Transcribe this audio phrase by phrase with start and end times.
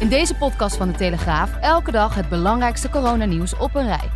[0.00, 4.10] In deze podcast van de Telegraaf elke dag het belangrijkste coronanieuws op een rij.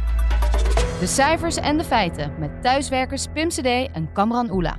[1.01, 4.79] De cijfers en de feiten met thuiswerkers Pim CD en Kamran Oela.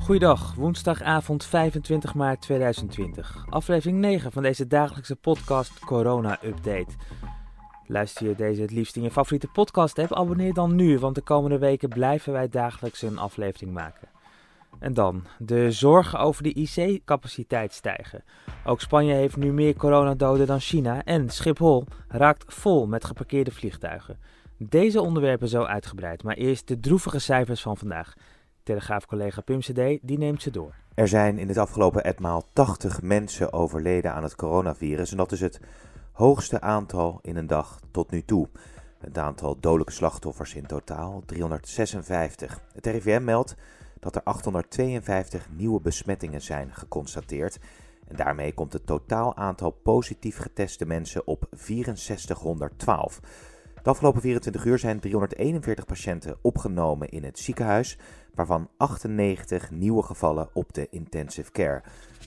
[0.00, 3.44] Goeiedag, woensdagavond 25 maart 2020.
[3.50, 6.92] Aflevering 9 van deze dagelijkse podcast Corona Update.
[7.86, 10.12] Luister je deze het liefst in je favoriete podcast app?
[10.12, 14.07] Abonneer dan nu, want de komende weken blijven wij dagelijks een aflevering maken.
[14.78, 18.24] En dan, de zorgen over de IC-capaciteit stijgen.
[18.64, 24.18] Ook Spanje heeft nu meer coronadoden dan China en Schiphol raakt vol met geparkeerde vliegtuigen.
[24.56, 28.14] Deze onderwerpen zo uitgebreid, maar eerst de droevige cijfers van vandaag.
[28.62, 29.60] Telegraaf-collega Pim
[30.02, 30.74] die neemt ze door.
[30.94, 35.40] Er zijn in het afgelopen etmaal 80 mensen overleden aan het coronavirus en dat is
[35.40, 35.60] het
[36.12, 38.48] hoogste aantal in een dag tot nu toe.
[38.98, 42.60] Het aantal dodelijke slachtoffers in totaal 356.
[42.72, 43.56] Het RIVM meldt
[44.00, 47.58] dat er 852 nieuwe besmettingen zijn geconstateerd.
[48.08, 53.20] En daarmee komt het totaal aantal positief geteste mensen op 6412.
[53.82, 57.98] De afgelopen 24 uur zijn 341 patiënten opgenomen in het ziekenhuis,
[58.34, 61.82] waarvan 98 nieuwe gevallen op de intensive care.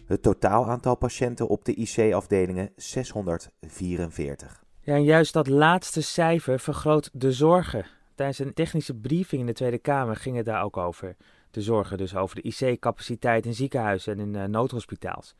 [0.08, 4.64] Het totaal aantal patiënten op de IC-afdelingen 644.
[4.82, 7.86] Ja, en juist dat laatste cijfer vergroot de zorgen.
[8.16, 11.16] Tijdens een technische briefing in de Tweede Kamer ging het daar ook over.
[11.52, 15.36] De zorgen dus over de IC-capaciteit in ziekenhuizen en in uh, noodhospitaals.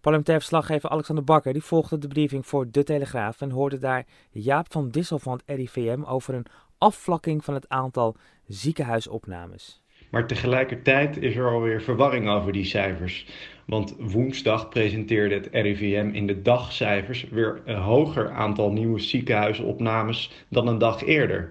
[0.00, 4.72] Parlementair verslaggever Alexander Bakker die volgde de briefing voor De Telegraaf en hoorde daar Jaap
[4.72, 6.46] van Dissel van het RIVM over een
[6.78, 9.82] afvlakking van het aantal ziekenhuisopnames.
[10.10, 13.26] Maar tegelijkertijd is er alweer verwarring over die cijfers.
[13.66, 20.66] Want woensdag presenteerde het RIVM in de dagcijfers weer een hoger aantal nieuwe ziekenhuisopnames dan
[20.66, 21.50] een dag eerder.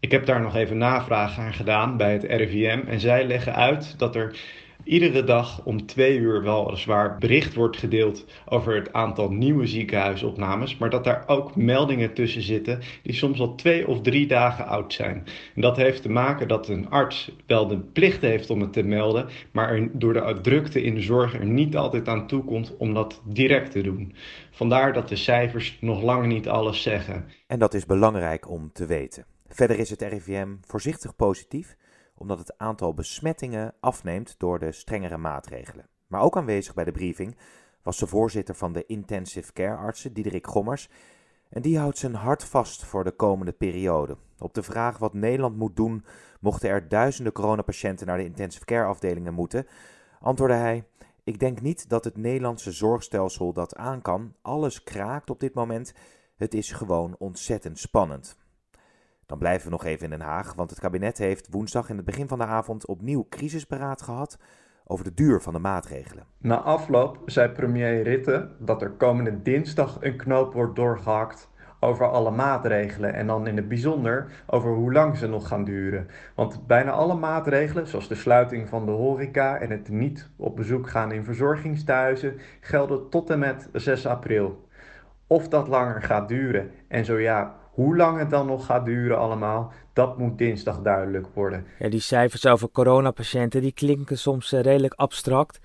[0.00, 3.98] Ik heb daar nog even navraag aan gedaan bij het RIVM en zij leggen uit
[3.98, 4.38] dat er
[4.84, 10.90] iedere dag om twee uur weliswaar bericht wordt gedeeld over het aantal nieuwe ziekenhuisopnames, maar
[10.90, 15.24] dat daar ook meldingen tussen zitten die soms al twee of drie dagen oud zijn.
[15.54, 18.82] En dat heeft te maken dat een arts wel de plicht heeft om het te
[18.82, 22.94] melden, maar door de drukte in de zorg er niet altijd aan toe komt om
[22.94, 24.14] dat direct te doen.
[24.50, 27.24] Vandaar dat de cijfers nog lang niet alles zeggen.
[27.46, 29.24] En dat is belangrijk om te weten.
[29.48, 31.76] Verder is het RIVM voorzichtig positief
[32.14, 35.88] omdat het aantal besmettingen afneemt door de strengere maatregelen.
[36.06, 37.36] Maar ook aanwezig bij de briefing
[37.82, 40.88] was de voorzitter van de intensive care artsen, Diederik Gommers,
[41.48, 44.16] en die houdt zijn hart vast voor de komende periode.
[44.38, 46.04] Op de vraag wat Nederland moet doen,
[46.40, 49.66] mochten er duizenden coronapatiënten naar de intensive care afdelingen moeten,
[50.20, 50.84] antwoordde hij:
[51.24, 54.34] Ik denk niet dat het Nederlandse zorgstelsel dat aan kan.
[54.42, 55.94] Alles kraakt op dit moment.
[56.36, 58.36] Het is gewoon ontzettend spannend.
[59.28, 62.04] Dan blijven we nog even in Den Haag, want het kabinet heeft woensdag in het
[62.04, 64.38] begin van de avond opnieuw crisisberaad gehad
[64.84, 66.24] over de duur van de maatregelen.
[66.38, 71.48] Na afloop zei premier Ritte dat er komende dinsdag een knoop wordt doorgehakt
[71.80, 76.08] over alle maatregelen en dan in het bijzonder over hoe lang ze nog gaan duren.
[76.34, 80.88] Want bijna alle maatregelen, zoals de sluiting van de horeca en het niet op bezoek
[80.88, 84.68] gaan in verzorgingstehuizen, gelden tot en met 6 april.
[85.26, 89.18] Of dat langer gaat duren en zo ja, hoe lang het dan nog gaat duren
[89.18, 91.64] allemaal, dat moet dinsdag duidelijk worden.
[91.78, 95.60] Ja, die cijfers over coronapatiënten die klinken soms uh, redelijk abstract.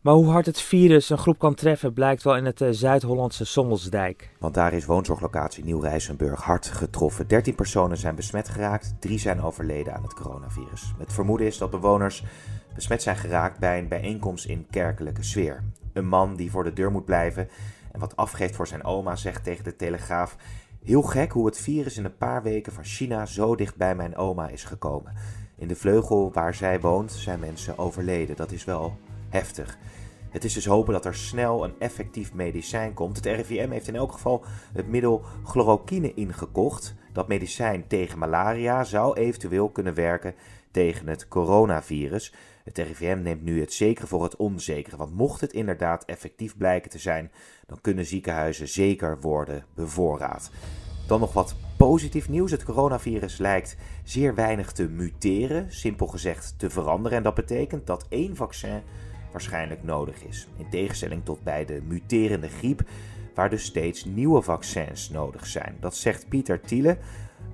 [0.00, 3.44] Maar hoe hard het virus een groep kan treffen blijkt wel in het uh, Zuid-Hollandse
[3.44, 4.30] Sommelsdijk.
[4.38, 7.28] Want daar is woonzorglocatie Nieuw-Rijsenburg hard getroffen.
[7.28, 10.94] 13 personen zijn besmet geraakt, drie zijn overleden aan het coronavirus.
[10.98, 12.24] Het vermoeden is dat bewoners
[12.74, 15.62] besmet zijn geraakt bij een bijeenkomst in kerkelijke sfeer.
[15.92, 17.48] Een man die voor de deur moet blijven
[17.92, 20.36] en wat afgeeft voor zijn oma zegt tegen de Telegraaf...
[20.86, 24.16] Heel gek hoe het virus in een paar weken van China zo dicht bij mijn
[24.16, 25.12] oma is gekomen.
[25.56, 28.36] In de vleugel waar zij woont zijn mensen overleden.
[28.36, 28.96] Dat is wel
[29.28, 29.78] heftig.
[30.30, 33.16] Het is dus hopen dat er snel een effectief medicijn komt.
[33.16, 36.94] Het RIVM heeft in elk geval het middel chloroquine ingekocht.
[37.12, 40.34] Dat medicijn tegen malaria zou eventueel kunnen werken
[40.70, 42.32] tegen het coronavirus.
[42.66, 46.90] Het RIVM neemt nu het zekere voor het onzekere, want mocht het inderdaad effectief blijken
[46.90, 47.30] te zijn,
[47.66, 50.50] dan kunnen ziekenhuizen zeker worden bevoorraad.
[51.06, 52.50] Dan nog wat positief nieuws.
[52.50, 57.18] Het coronavirus lijkt zeer weinig te muteren, simpel gezegd te veranderen.
[57.18, 58.82] En dat betekent dat één vaccin
[59.32, 60.48] waarschijnlijk nodig is.
[60.56, 62.82] In tegenstelling tot bij de muterende griep,
[63.34, 65.76] waar dus steeds nieuwe vaccins nodig zijn.
[65.80, 66.98] Dat zegt Pieter Thiele,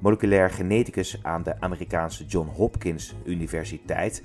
[0.00, 4.22] moleculair geneticus aan de Amerikaanse John Hopkins Universiteit.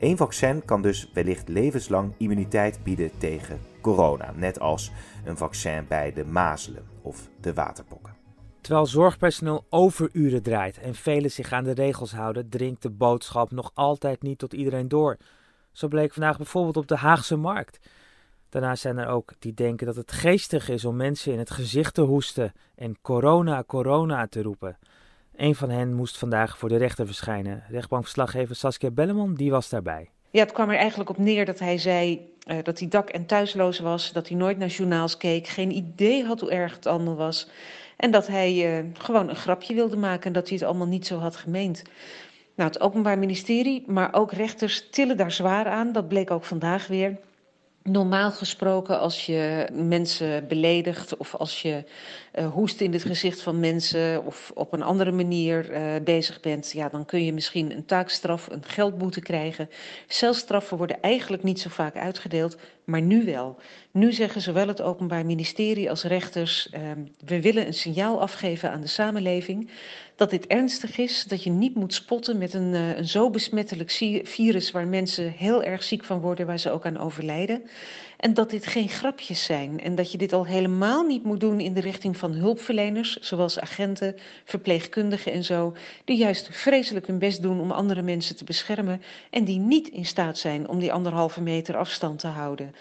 [0.00, 4.90] Eén vaccin kan dus wellicht levenslang immuniteit bieden tegen corona, net als
[5.24, 8.16] een vaccin bij de mazelen of de waterpokken.
[8.60, 13.70] Terwijl zorgpersoneel overuren draait en velen zich aan de regels houden, dringt de boodschap nog
[13.74, 15.16] altijd niet tot iedereen door.
[15.72, 17.78] Zo bleek vandaag bijvoorbeeld op de Haagse Markt.
[18.48, 21.94] Daarnaast zijn er ook die denken dat het geestig is om mensen in het gezicht
[21.94, 24.78] te hoesten en corona, corona te roepen.
[25.40, 27.62] Een van hen moest vandaag voor de rechter verschijnen.
[27.68, 30.08] Rechtbankverslaggever Saskia Belleman, die was daarbij.
[30.30, 33.26] Ja, het kwam er eigenlijk op neer dat hij zei uh, dat hij dak- en
[33.26, 37.16] thuisloos was, dat hij nooit naar journaals keek, geen idee had hoe erg het allemaal
[37.16, 37.48] was.
[37.96, 41.06] En dat hij uh, gewoon een grapje wilde maken en dat hij het allemaal niet
[41.06, 41.82] zo had gemeend.
[42.54, 45.92] Nou, het Openbaar Ministerie, maar ook rechters tillen daar zwaar aan.
[45.92, 47.18] Dat bleek ook vandaag weer.
[47.82, 51.84] Normaal gesproken, als je mensen beledigt of als je
[52.38, 56.72] uh, hoest in het gezicht van mensen of op een andere manier uh, bezig bent,
[56.72, 59.68] ja, dan kun je misschien een taakstraf, een geldboete krijgen.
[60.06, 63.58] Celstraffen worden eigenlijk niet zo vaak uitgedeeld, maar nu wel.
[63.90, 66.80] Nu zeggen zowel het Openbaar Ministerie als rechters: uh,
[67.24, 69.70] we willen een signaal afgeven aan de samenleving
[70.20, 73.90] dat dit ernstig is, dat je niet moet spotten met een, uh, een zo besmettelijk
[74.22, 77.62] virus waar mensen heel erg ziek van worden, waar ze ook aan overlijden.
[78.16, 81.60] En dat dit geen grapjes zijn en dat je dit al helemaal niet moet doen
[81.60, 85.74] in de richting van hulpverleners, zoals agenten, verpleegkundigen en zo,
[86.04, 90.06] die juist vreselijk hun best doen om andere mensen te beschermen en die niet in
[90.06, 92.74] staat zijn om die anderhalve meter afstand te houden.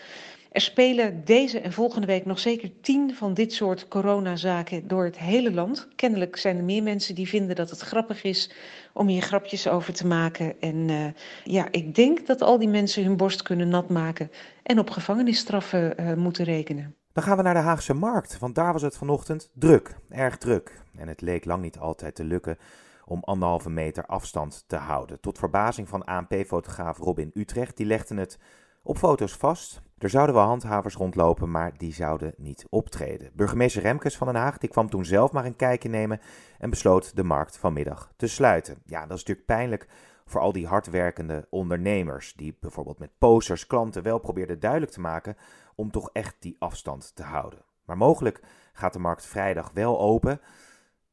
[0.49, 5.17] Er spelen deze en volgende week nog zeker tien van dit soort coronazaken door het
[5.17, 5.87] hele land.
[5.95, 8.51] Kennelijk zijn er meer mensen die vinden dat het grappig is
[8.93, 10.61] om hier grapjes over te maken.
[10.61, 11.05] En uh,
[11.43, 14.31] ja, ik denk dat al die mensen hun borst kunnen nat maken
[14.63, 16.95] en op gevangenisstraffen uh, moeten rekenen.
[17.13, 20.81] Dan gaan we naar de Haagse Markt, want daar was het vanochtend druk, erg druk.
[20.97, 22.57] En het leek lang niet altijd te lukken
[23.05, 25.19] om anderhalve meter afstand te houden.
[25.19, 28.39] Tot verbazing van ANP-fotograaf Robin Utrecht, die legde het
[28.89, 29.81] op foto's vast.
[29.97, 33.31] Er zouden wel handhavers rondlopen, maar die zouden niet optreden.
[33.33, 36.19] Burgemeester Remkes van Den Haag die kwam toen zelf maar een kijkje nemen
[36.57, 38.81] en besloot de markt vanmiddag te sluiten.
[38.85, 39.87] Ja, dat is natuurlijk pijnlijk
[40.25, 45.37] voor al die hardwerkende ondernemers die bijvoorbeeld met posters klanten wel probeerden duidelijk te maken
[45.75, 47.59] om toch echt die afstand te houden.
[47.85, 48.41] Maar mogelijk
[48.73, 50.41] gaat de markt vrijdag wel open,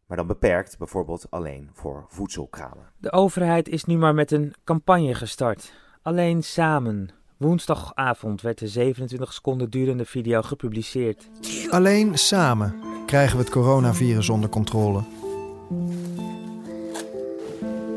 [0.07, 2.93] maar dan beperkt bijvoorbeeld alleen voor voedselkramen.
[2.99, 5.73] De overheid is nu maar met een campagne gestart.
[6.03, 7.25] Alleen samen.
[7.37, 11.29] Woensdagavond werd de 27 seconden durende video gepubliceerd.
[11.71, 12.75] Alleen samen
[13.07, 15.03] krijgen we het coronavirus onder controle.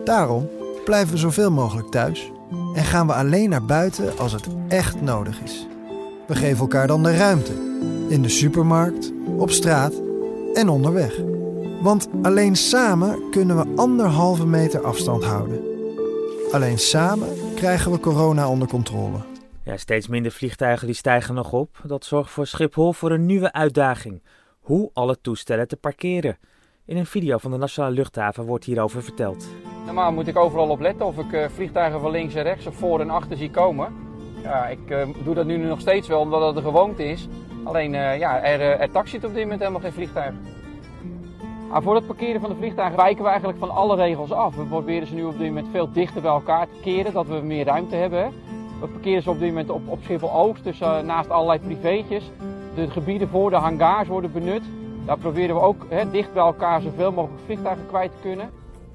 [0.03, 0.49] Daarom
[0.85, 2.31] blijven we zoveel mogelijk thuis
[2.73, 5.67] en gaan we alleen naar buiten als het echt nodig is.
[6.27, 7.53] We geven elkaar dan de ruimte.
[8.09, 9.93] In de supermarkt, op straat
[10.53, 11.19] en onderweg.
[11.81, 15.61] Want alleen samen kunnen we anderhalve meter afstand houden.
[16.51, 19.17] Alleen samen krijgen we corona onder controle.
[19.63, 21.81] Ja, steeds minder vliegtuigen die stijgen nog op.
[21.83, 24.23] Dat zorgt voor Schiphol voor een nieuwe uitdaging.
[24.59, 26.37] Hoe alle toestellen te parkeren.
[26.85, 29.47] In een video van de Nationale Luchthaven wordt hierover verteld.
[29.85, 32.75] Normaal moet ik overal op letten of ik uh, vliegtuigen van links en rechts of
[32.75, 33.93] voor en achter zie komen.
[34.43, 37.27] Ja, ik uh, doe dat nu nog steeds wel omdat het de gewoonte is.
[37.63, 40.33] Alleen uh, ja, er, er taxiet op dit moment helemaal geen vliegtuig.
[41.69, 44.55] Maar voor het parkeren van de vliegtuigen wijken we eigenlijk van alle regels af.
[44.55, 47.35] We proberen ze nu op dit moment veel dichter bij elkaar te keren, dat we
[47.35, 48.33] meer ruimte hebben.
[48.79, 52.31] We parkeren ze op dit moment op, op Schiphol Oost, dus uh, naast allerlei privéetjes.
[52.75, 54.63] De gebieden voor de hangars worden benut.
[55.05, 58.49] Daar proberen we ook dicht bij elkaar zoveel mogelijk vliegtuigen kwijt te kunnen.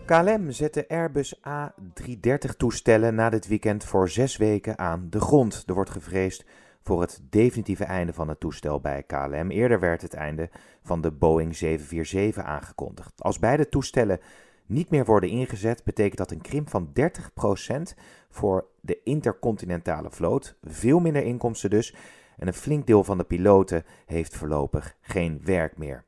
[0.06, 5.62] KLM zet de Airbus A330-toestellen na dit weekend voor zes weken aan de grond.
[5.66, 6.44] Er wordt gevreesd
[6.84, 9.50] voor het definitieve einde van het toestel bij KLM.
[9.50, 10.50] Eerder werd het einde
[10.82, 13.12] van de Boeing 747 aangekondigd.
[13.22, 14.20] Als beide toestellen
[14.66, 17.98] niet meer worden ingezet, betekent dat een krimp van 30%
[18.30, 20.56] voor de intercontinentale vloot.
[20.62, 21.94] Veel minder inkomsten dus.
[22.36, 26.04] En een flink deel van de piloten heeft voorlopig geen werk meer.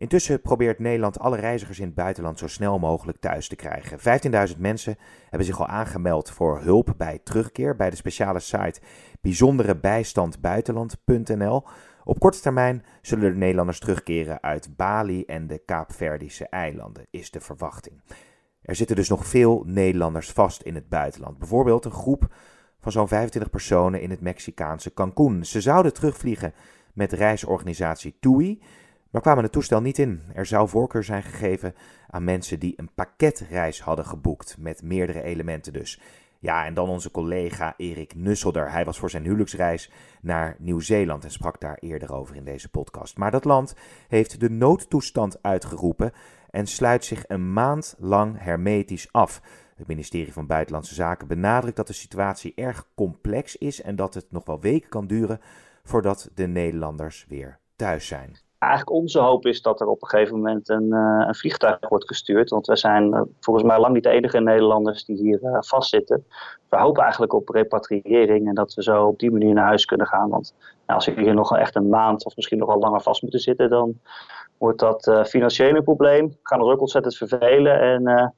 [0.00, 3.98] Intussen probeert Nederland alle reizigers in het buitenland zo snel mogelijk thuis te krijgen.
[4.52, 8.80] 15.000 mensen hebben zich al aangemeld voor hulp bij terugkeer bij de speciale site
[9.20, 11.64] bijzonderebijstandbuitenland.nl.
[12.04, 17.40] Op korte termijn zullen de Nederlanders terugkeren uit Bali en de Kaapverdische eilanden, is de
[17.40, 18.00] verwachting.
[18.62, 21.38] Er zitten dus nog veel Nederlanders vast in het buitenland.
[21.38, 22.34] Bijvoorbeeld een groep
[22.80, 25.46] van zo'n 25 personen in het Mexicaanse Cancún.
[25.46, 26.54] Ze zouden terugvliegen
[26.94, 28.62] met reisorganisatie TUI,
[29.10, 30.22] maar kwamen het toestel niet in.
[30.34, 31.74] Er zou voorkeur zijn gegeven
[32.08, 36.00] aan mensen die een pakketreis hadden geboekt, met meerdere elementen dus.
[36.42, 38.70] Ja, en dan onze collega Erik Nusselder.
[38.70, 43.16] Hij was voor zijn huwelijksreis naar Nieuw-Zeeland en sprak daar eerder over in deze podcast.
[43.16, 43.74] Maar dat land
[44.08, 46.12] heeft de noodtoestand uitgeroepen
[46.50, 49.42] en sluit zich een maand lang hermetisch af.
[49.76, 54.26] Het ministerie van Buitenlandse Zaken benadrukt dat de situatie erg complex is en dat het
[54.30, 55.40] nog wel weken kan duren
[55.82, 58.36] voordat de Nederlanders weer thuis zijn.
[58.60, 62.08] Eigenlijk onze hoop is dat er op een gegeven moment een, uh, een vliegtuig wordt
[62.08, 62.50] gestuurd.
[62.50, 66.24] Want we zijn uh, volgens mij lang niet de enige Nederlanders die hier uh, vastzitten.
[66.68, 70.06] We hopen eigenlijk op repatriëring en dat we zo op die manier naar huis kunnen
[70.06, 70.28] gaan.
[70.28, 70.54] Want
[70.86, 73.40] nou, als we hier nog echt een maand of misschien nog wel langer vast moeten
[73.40, 74.00] zitten, dan
[74.58, 76.28] wordt dat financieel een probleem.
[76.28, 77.80] We gaan ons ook ontzettend vervelen.
[77.80, 78.34] En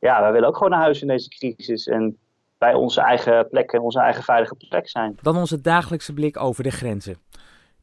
[0.00, 1.86] ja, wij willen ook gewoon naar huis in deze crisis.
[1.86, 2.18] En
[2.58, 5.18] bij onze eigen plek en onze eigen veilige plek zijn.
[5.22, 7.16] Dan onze dagelijkse blik over de grenzen.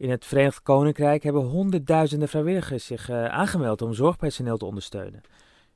[0.03, 5.21] In het Verenigd Koninkrijk hebben honderdduizenden vrijwilligers zich uh, aangemeld om zorgpersoneel te ondersteunen.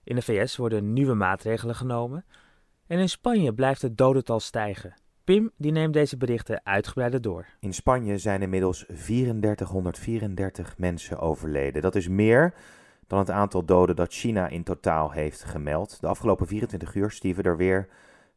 [0.03, 2.25] In de VS worden nieuwe maatregelen genomen.
[2.87, 4.93] En in Spanje blijft het dodental stijgen.
[5.23, 7.45] Pim die neemt deze berichten uitgebreider door.
[7.59, 11.81] In Spanje zijn inmiddels 3434 mensen overleden.
[11.81, 12.53] Dat is meer
[13.07, 16.01] dan het aantal doden dat China in totaal heeft gemeld.
[16.01, 17.87] De afgelopen 24 uur stieven er weer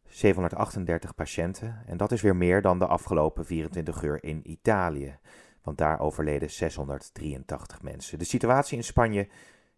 [0.06, 1.82] 738 patiënten.
[1.86, 5.18] En dat is weer meer dan de afgelopen 24 uur in Italië.
[5.62, 8.18] Want daar overleden 683 mensen.
[8.18, 9.28] De situatie in Spanje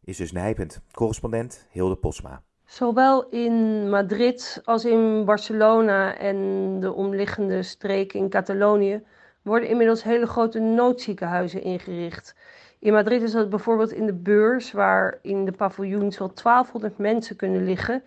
[0.04, 0.80] is dus nijpend.
[0.92, 2.42] Correspondent Hilde Posma.
[2.64, 9.02] Zowel in Madrid als in Barcelona en de omliggende streken in Catalonië
[9.42, 12.34] worden inmiddels hele grote noodziekenhuizen ingericht.
[12.78, 17.36] In Madrid is dat bijvoorbeeld in de beurs, waar in de paviljoens wel 1200 mensen
[17.36, 18.02] kunnen liggen,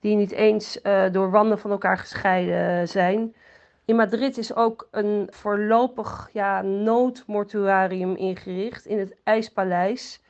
[0.00, 3.34] die niet eens uh, door wanden van elkaar gescheiden zijn.
[3.84, 10.22] In Madrid is ook een voorlopig ja, noodmortuarium ingericht in het IJspaleis.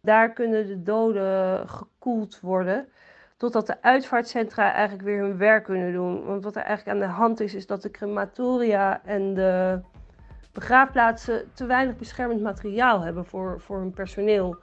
[0.00, 2.88] Daar kunnen de doden gekoeld worden.
[3.36, 6.24] Totdat de uitvaartcentra eigenlijk weer hun werk kunnen doen.
[6.24, 9.80] Want wat er eigenlijk aan de hand is, is dat de crematoria en de
[10.52, 14.56] begraafplaatsen te weinig beschermend materiaal hebben voor, voor hun personeel.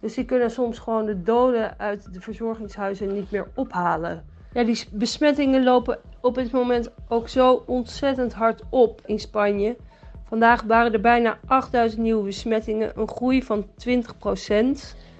[0.00, 4.24] Dus die kunnen soms gewoon de doden uit de verzorgingshuizen niet meer ophalen.
[4.54, 9.76] Ja, die besmettingen lopen op dit moment ook zo ontzettend hard op in Spanje.
[10.28, 13.70] Vandaag waren er bijna 8000 nieuwe besmettingen, een groei van 20%.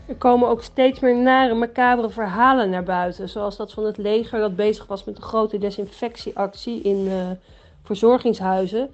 [0.06, 3.28] Er komen ook steeds meer nare, macabere verhalen naar buiten.
[3.28, 7.30] Zoals dat van het leger dat bezig was met een grote desinfectieactie in uh,
[7.82, 8.90] verzorgingshuizen.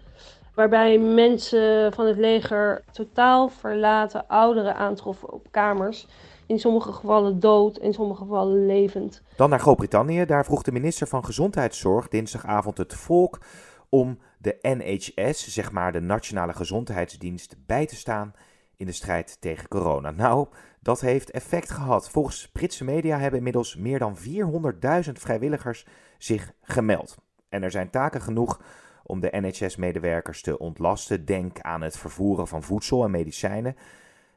[0.54, 6.06] Waarbij mensen van het leger totaal verlaten ouderen aantroffen op kamers.
[6.50, 9.22] In sommige gevallen dood, in sommige gevallen levend.
[9.36, 10.24] Dan naar Groot-Brittannië.
[10.24, 13.38] Daar vroeg de minister van Gezondheidszorg dinsdagavond het volk
[13.88, 18.32] om de NHS, zeg maar de Nationale Gezondheidsdienst, bij te staan
[18.76, 20.10] in de strijd tegen corona.
[20.10, 20.46] Nou,
[20.80, 22.10] dat heeft effect gehad.
[22.10, 25.86] Volgens Britse media hebben inmiddels meer dan 400.000 vrijwilligers
[26.18, 27.16] zich gemeld.
[27.48, 28.60] En er zijn taken genoeg
[29.04, 31.24] om de NHS-medewerkers te ontlasten.
[31.24, 33.76] Denk aan het vervoeren van voedsel en medicijnen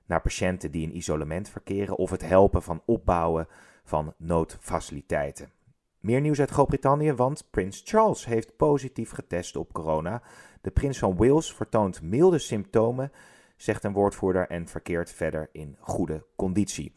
[0.05, 3.48] naar patiënten die in isolement verkeren of het helpen van opbouwen
[3.83, 5.51] van noodfaciliteiten.
[6.00, 10.22] Meer nieuws uit Groot-Brittannië, want Prins Charles heeft positief getest op corona.
[10.62, 13.12] De prins van Wales vertoont milde symptomen,
[13.55, 16.93] zegt een woordvoerder, en verkeert verder in goede conditie.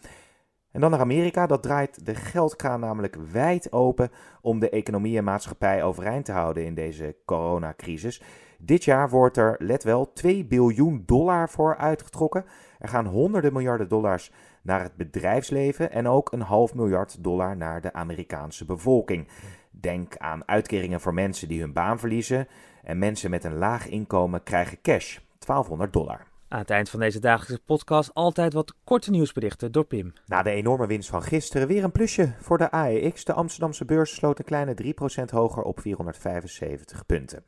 [0.77, 5.25] En dan naar Amerika, dat draait de geldkraan namelijk wijd open om de economie en
[5.25, 8.23] maatschappij overeind te houden in deze coronacrisis.
[8.59, 12.45] Dit jaar wordt er, let wel, 2 biljoen dollar voor uitgetrokken.
[12.79, 17.81] Er gaan honderden miljarden dollars naar het bedrijfsleven en ook een half miljard dollar naar
[17.81, 19.29] de Amerikaanse bevolking.
[19.71, 22.49] Denk aan uitkeringen voor mensen die hun baan verliezen
[22.83, 26.36] en mensen met een laag inkomen krijgen cash, 1200 dollar.
[26.49, 30.13] Aan het eind van deze dagelijkse podcast altijd wat korte nieuwsberichten door Pim.
[30.27, 33.25] Na de enorme winst van gisteren weer een plusje voor de AEX.
[33.25, 37.45] De Amsterdamse beurs sloot een kleine 3% hoger op 475 punten.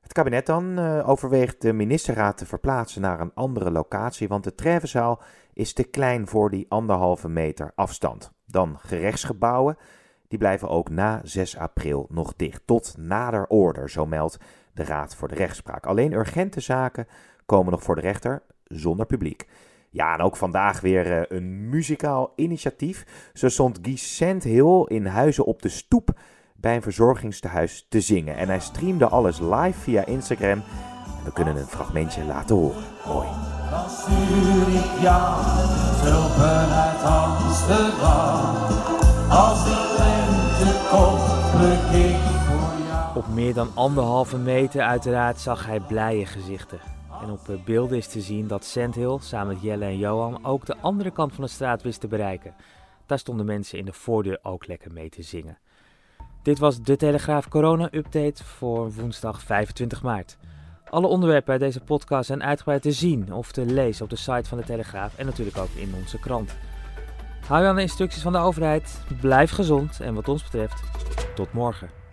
[0.00, 4.54] Het kabinet dan uh, overweegt de ministerraad te verplaatsen naar een andere locatie, want de
[4.54, 5.22] Trevenzaal
[5.52, 8.32] is te klein voor die anderhalve meter afstand.
[8.46, 9.76] Dan gerechtsgebouwen,
[10.28, 14.38] die blijven ook na 6 april nog dicht, tot nader order, zo meldt
[14.74, 15.86] de Raad voor de Rechtspraak.
[15.86, 17.06] Alleen urgente zaken
[17.46, 19.46] komen nog voor de rechter zonder publiek.
[19.90, 23.30] Ja, en ook vandaag weer uh, een muzikaal initiatief.
[23.34, 26.18] Zo stond Guy Sandhill in Huizen op de Stoep
[26.54, 28.36] bij een verzorgingstehuis te zingen.
[28.36, 30.62] En hij streamde alles live via Instagram.
[31.24, 32.82] We kunnen een fragmentje laten horen.
[33.06, 33.28] Mooi.
[33.70, 35.44] Dan stuur ik jou
[36.02, 38.54] troepen uit Amsterdam.
[39.30, 41.34] Als de lente komt,
[41.94, 43.16] ik voor jou.
[43.16, 46.78] Op meer dan anderhalve meter uiteraard zag hij blije gezichten.
[47.24, 50.66] En op eh, beelden is te zien dat Sandhill samen met Jelle en Johan ook
[50.66, 52.54] de andere kant van de straat wist te bereiken.
[53.06, 55.58] Daar stonden mensen in de voordeur ook lekker mee te zingen.
[56.42, 60.36] Dit was de Telegraaf Corona Update voor woensdag 25 maart.
[60.90, 64.48] Alle onderwerpen uit deze podcast zijn uitgebreid te zien of te lezen op de site
[64.48, 66.56] van de Telegraaf en natuurlijk ook in onze krant.
[67.46, 70.82] Hou je aan de instructies van de overheid, blijf gezond en wat ons betreft,
[71.34, 72.03] tot morgen.